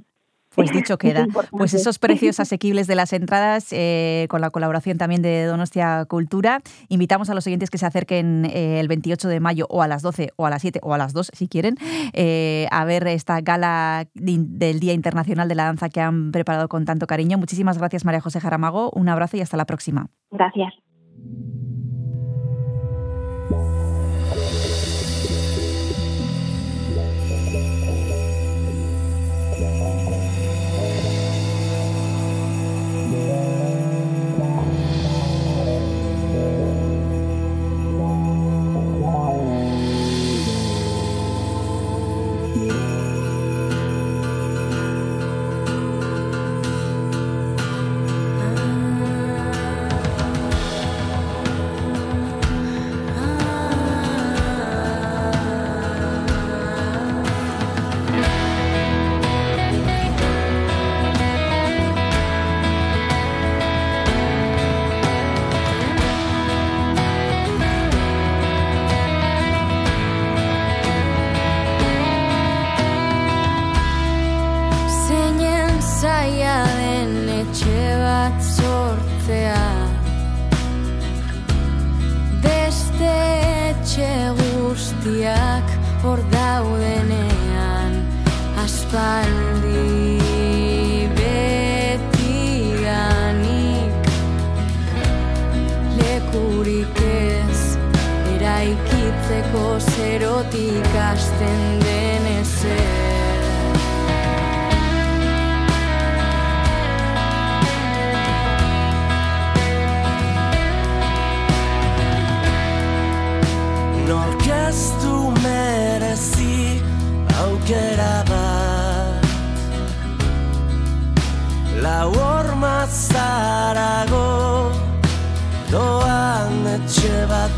[0.54, 1.26] Pues dicho queda.
[1.50, 6.60] Pues esos precios asequibles de las entradas, eh, con la colaboración también de Donostia Cultura,
[6.88, 10.02] invitamos a los oyentes que se acerquen eh, el 28 de mayo o a las
[10.02, 11.76] 12 o a las 7 o a las 2 si quieren,
[12.12, 16.84] eh, a ver esta gala del Día Internacional de la Danza que han preparado con
[16.84, 17.38] tanto cariño.
[17.38, 20.08] Muchísimas gracias María José Jaramago, un abrazo y hasta la próxima.
[20.30, 20.72] Gracias.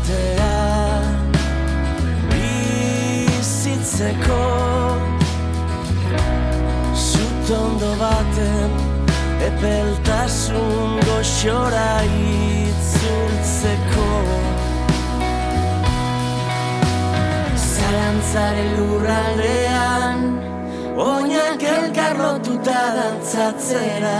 [0.05, 1.33] Batean
[2.29, 4.41] bizitzeko
[6.93, 8.71] zutondo baten
[9.47, 14.09] epeltasun goxora itzultzeko.
[17.65, 20.19] Zalantzaren lurraldean
[20.95, 24.19] Oinak elkarlotuta dantzatzera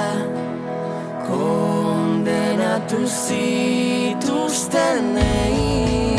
[2.79, 6.14] τους ή τους στενέει.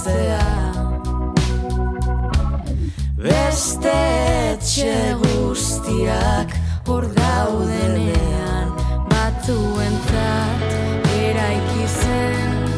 [0.00, 0.72] Sortzea
[3.16, 3.92] Beste
[4.52, 6.54] etxe guztiak
[6.88, 8.72] hor daudenean
[9.12, 10.68] batzuentzat
[11.20, 12.68] eraiki zen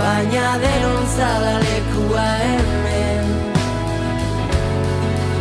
[0.00, 3.26] Baina denon zadalekua hemen.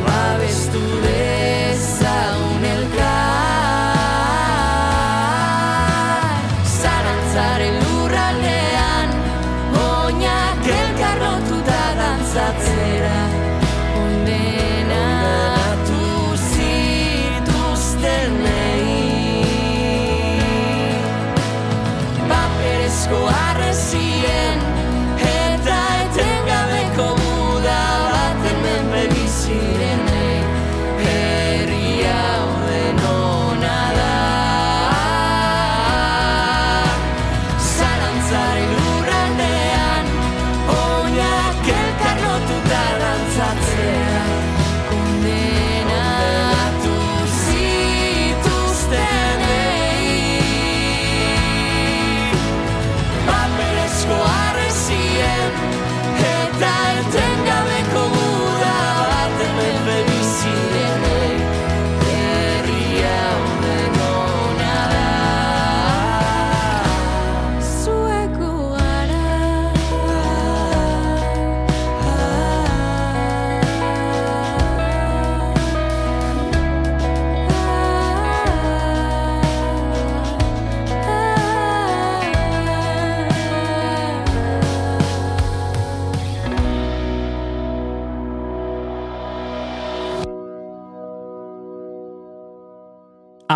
[0.04, 0.84] Babestu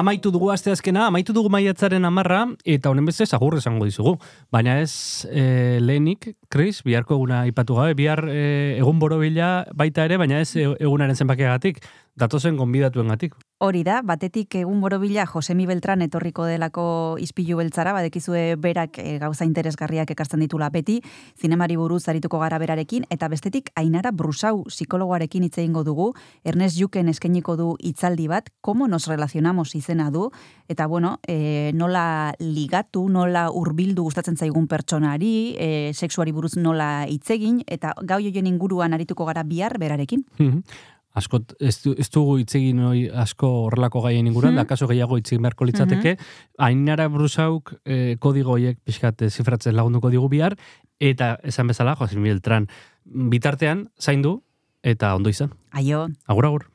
[0.03, 4.17] Amaitu dugu asteazkena, amaitu dugu maiatzaren amarra, eta honen bezez agur esango dizugu.
[4.51, 8.41] Baina ez e, lehenik, Chris, biharko eguna ipatu gabe, bihar e,
[8.81, 11.79] egun borobila baita ere, baina ez e, egunaren zenbakiagatik,
[12.15, 13.35] datozen gonbidatuengatik.
[13.63, 19.45] Hori da, batetik egun borobila Josemi Beltran etorriko delako izpilu beltzara, badekizue berak e, gauza
[19.47, 20.97] interesgarriak ekartzen ditula beti,
[21.39, 26.09] zinemari buruz arituko gara berarekin, eta bestetik Ainara Brusau psikologoarekin hitz egingo dugu,
[26.43, 30.29] Ernest Juken eskainiko du hitzaldi bat, como nos relacionamos izena du,
[30.67, 37.29] eta bueno, e, nola ligatu, nola hurbildu gustatzen zaigun pertsonari, e, sexuari buruz nola hitz
[37.31, 40.27] egin, eta gau joien inguruan arituko gara bihar berarekin.
[40.37, 40.91] Mhm.
[41.13, 44.63] Asko, ez, du- ez dugu hitz egin hori asko horrelako gaien inguruan, Mhm.
[44.63, 46.17] da kaso gehiago hitz egin beharko litzateke.
[46.57, 50.57] Ainara Brusauk eh, kodigo horiek pixkat eh, zifratzen lagunduko digu bihar,
[50.99, 52.67] eta esan bezala, Jose Beltran,
[53.05, 54.41] bitartean, zaindu,
[54.81, 55.53] eta ondo izan.
[55.71, 56.65] Aio, Agur, agur.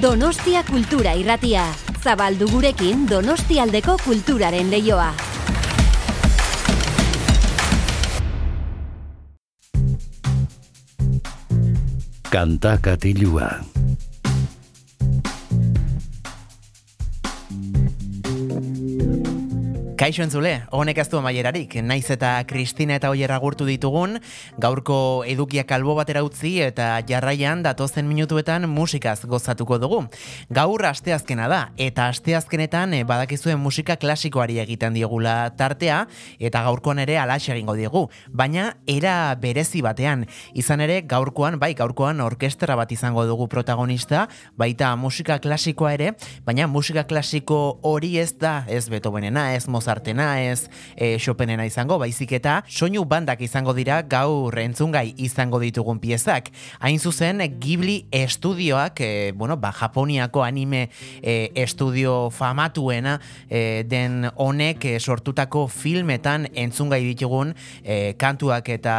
[0.00, 1.64] Donostia Kultura Irratia.
[2.02, 5.10] Zabaldu gurekin Donostialdeko kulturaren leioa.
[12.30, 13.12] kanta kate
[19.98, 24.12] Kaixo entzule, honek ez du amaierarik, naiz eta Kristina eta Oier agurtu ditugun,
[24.62, 29.98] gaurko edukiak albo batera utzi eta jarraian datozen minutuetan musikaz gozatuko dugu.
[30.54, 36.04] Gaur asteazkena da, eta asteazkenetan eh, badakizuen musika klasikoari egiten diegula tartea,
[36.38, 40.28] eta gaurkoan ere alaxe egingo diegu, baina era berezi batean.
[40.54, 46.14] Izan ere, gaurkoan, bai, gaurkoan orkestra bat izango dugu protagonista, baita musika klasikoa ere,
[46.46, 51.96] baina musika klasiko hori ez da ez Beethovenena, ez Mozartena, Mozartena ez e, Chopinena izango,
[51.96, 56.50] baizik eta soinu bandak izango dira gaur entzungai izango ditugun piezak.
[56.84, 60.90] Hain zuzen, Ghibli estudioak, e, bueno, ba, Japoniako anime
[61.22, 63.14] e, estudio famatuena
[63.48, 68.98] e, den honek e, sortutako filmetan entzungai ditugun e, kantuak eta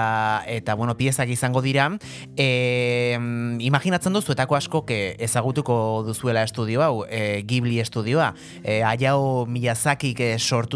[0.50, 1.86] eta bueno, piezak izango dira.
[2.34, 3.14] E,
[3.62, 8.34] imaginatzen duzu etako asko ezagutuko duzuela estudio hau, e, Ghibli estudioa.
[8.64, 10.16] E, Hayao Miyazaki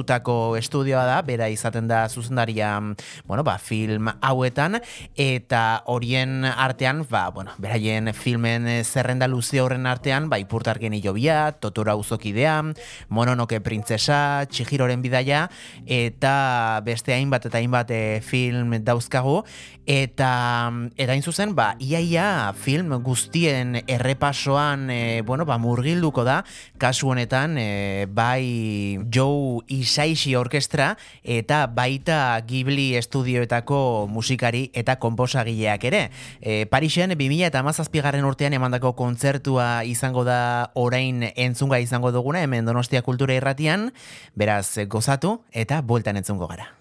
[0.04, 2.80] sortutako estudioa da, bera izaten da zuzendaria
[3.26, 4.82] bueno, ba, film hauetan,
[5.16, 11.96] eta horien artean, ba, bueno, beraien filmen zerrenda luze horren artean, ba, ipurtargen ilobia, Totora
[11.96, 12.62] uzokidea,
[13.10, 15.48] Mononoke printzesa, Chihiroren bidaia,
[15.88, 19.44] eta beste hainbat eta hainbat e, film dauzkagu,
[19.86, 26.44] eta erain zuzen, ba, iaia film guztien errepasoan, e, bueno, ba, murgilduko da,
[26.78, 36.04] kasu honetan, e, bai Joe Isaishi Orkestra, eta baita Ghibli estudioetako musikari eta komposagileak ere.
[36.42, 42.66] E, Parixen, 2000 eta mazazpigarren urtean emandako kontzertua izango da orain entzunga izango duguna, hemen
[42.66, 43.92] Donostia Kultura Irratian,
[44.36, 46.72] beraz gozatu eta bueltan entzungo gara.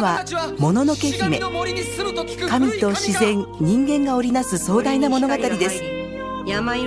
[0.00, 1.40] 続いてはもののけ姫。
[2.48, 5.82] 神と自然人間が織りなす壮大な物語です。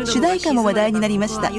[0.06, 1.50] 主題歌も話題になりました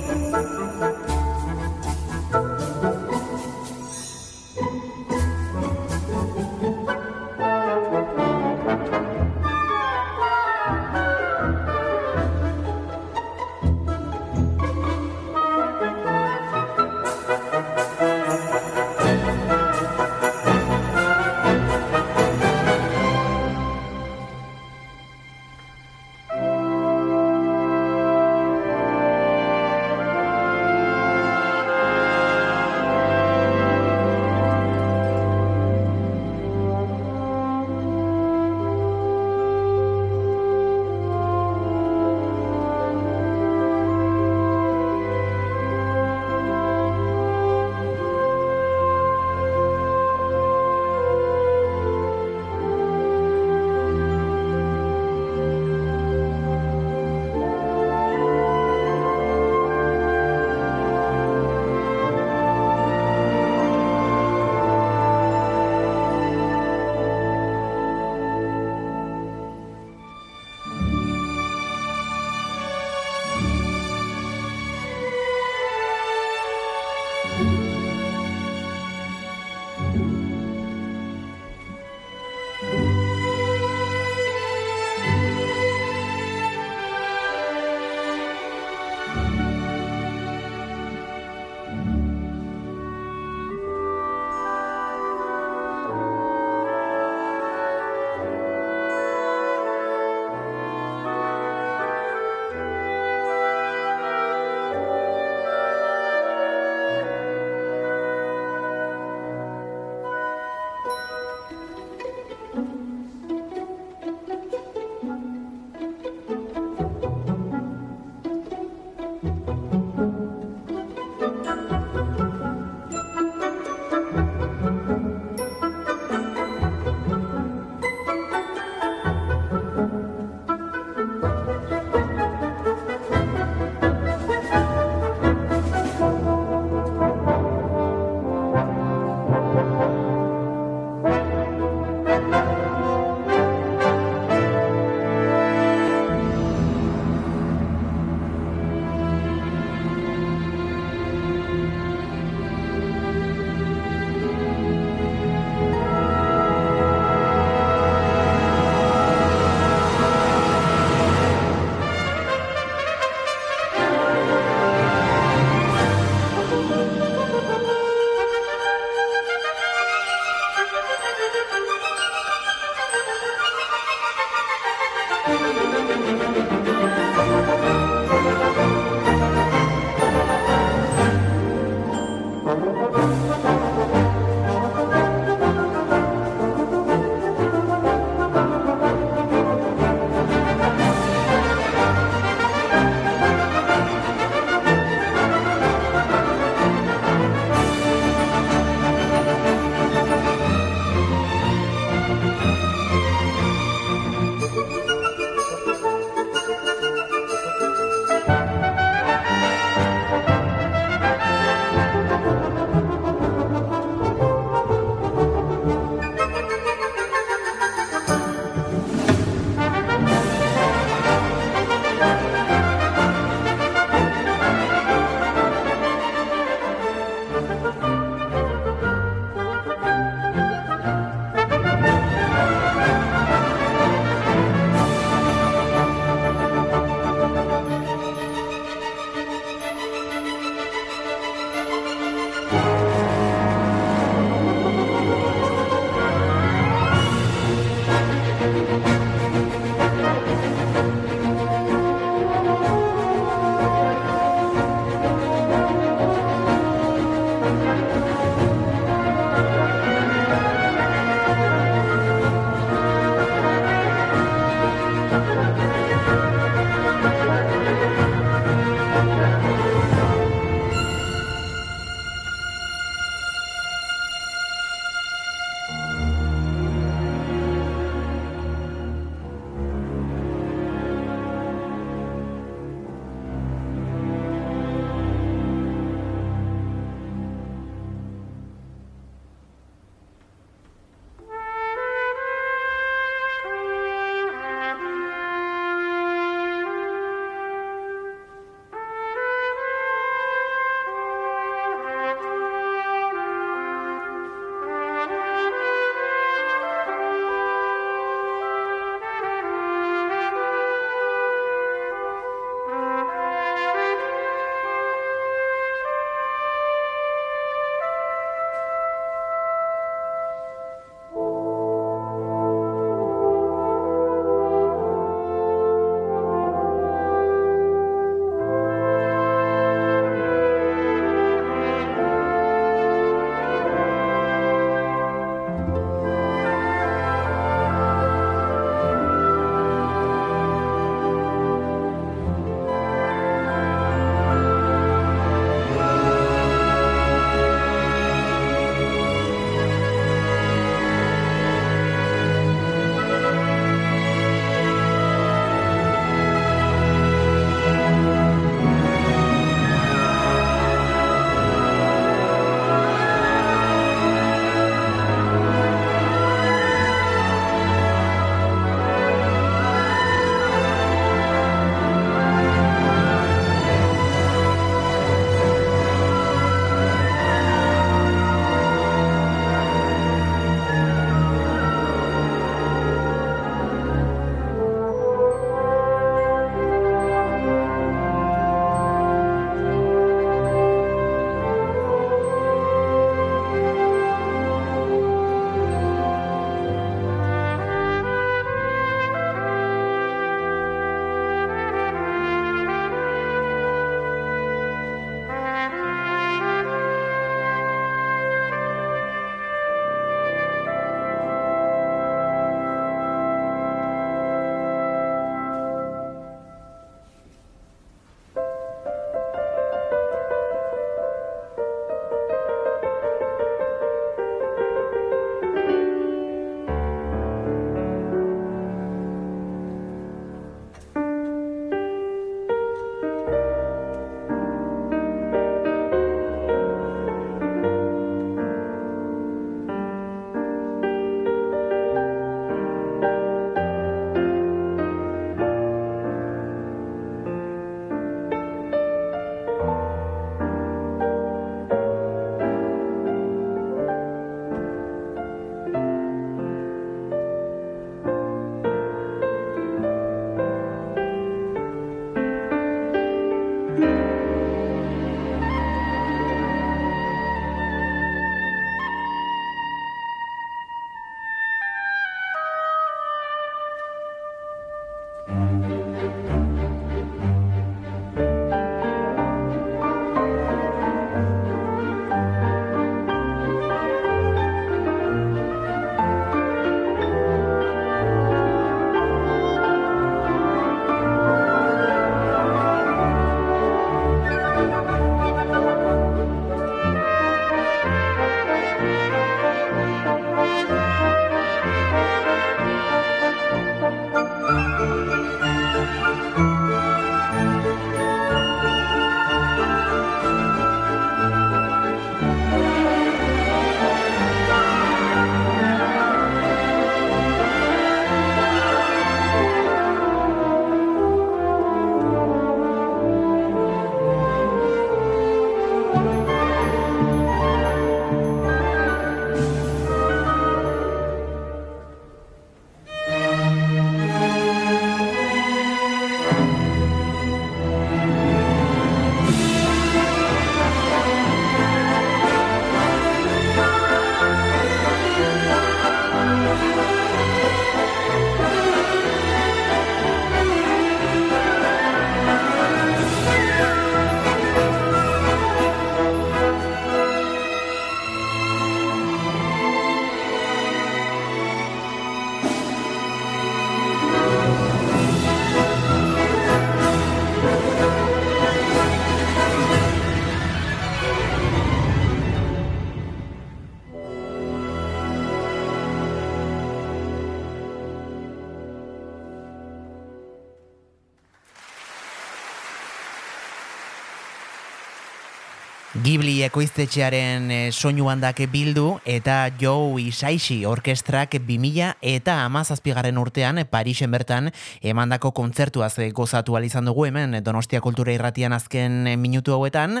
[586.16, 594.14] Ghibli ekoiztetxearen eh, soinu handak bildu eta Joe Isaishi orkestrak 2000 eta amazazpigarren urtean Parisen
[594.14, 594.48] bertan
[594.80, 600.00] emandako kontzertuaz eh, gozatu izan dugu hemen Donostia Kultura Irratian azken eh, minutu hauetan.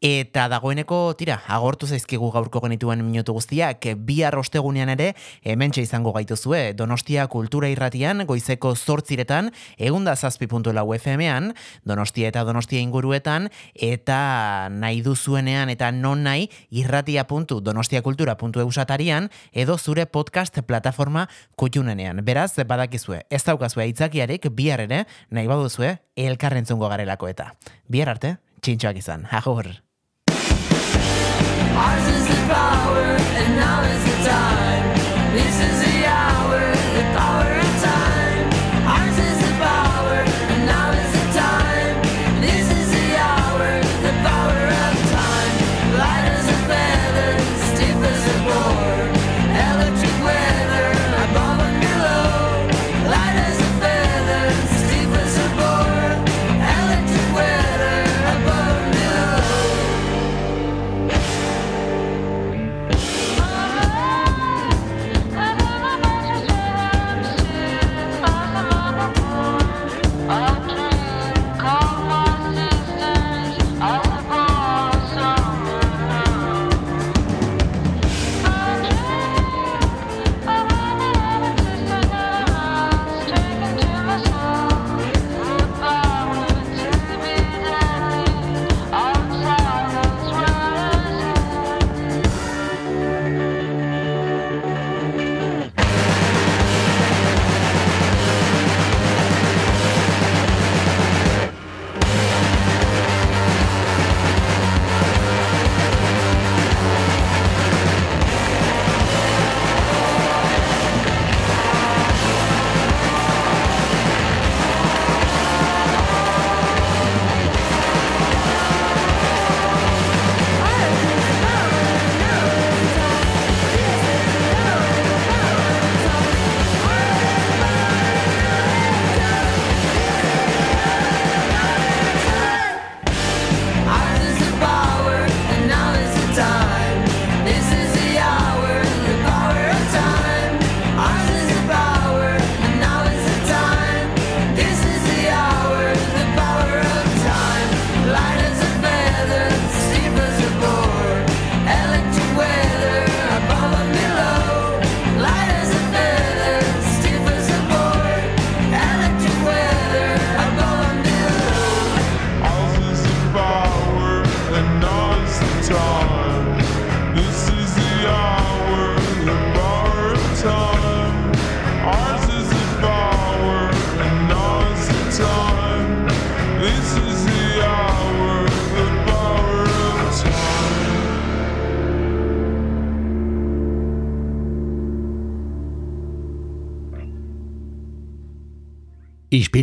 [0.00, 5.14] Eta dagoeneko tira agortu zaizkigu gaurko genituen minutu guztiak bihar ostegunean ere
[5.44, 6.72] hementxe izango gaituzue.
[6.74, 14.68] Donostia Kultura Irratian goizeko zortziretan egunda zazpi puntu lau FM-ean Donostia eta Donostia inguruetan eta
[14.72, 15.02] nahi
[15.52, 22.24] duzuenean eta non nahi irratia.donostiakultura.eu satarian edo zure podcast plataforma kutxunenean.
[22.24, 27.54] Beraz, badakizue, ez daukazue aitzakiarik bihar ere nahi baduzue elkarrentzungo garelako eta.
[27.88, 29.26] Bihar arte, txintxoak izan.
[29.30, 29.66] Agur!
[31.72, 34.94] Ours is the power, and now is the time.
[35.32, 35.81] This is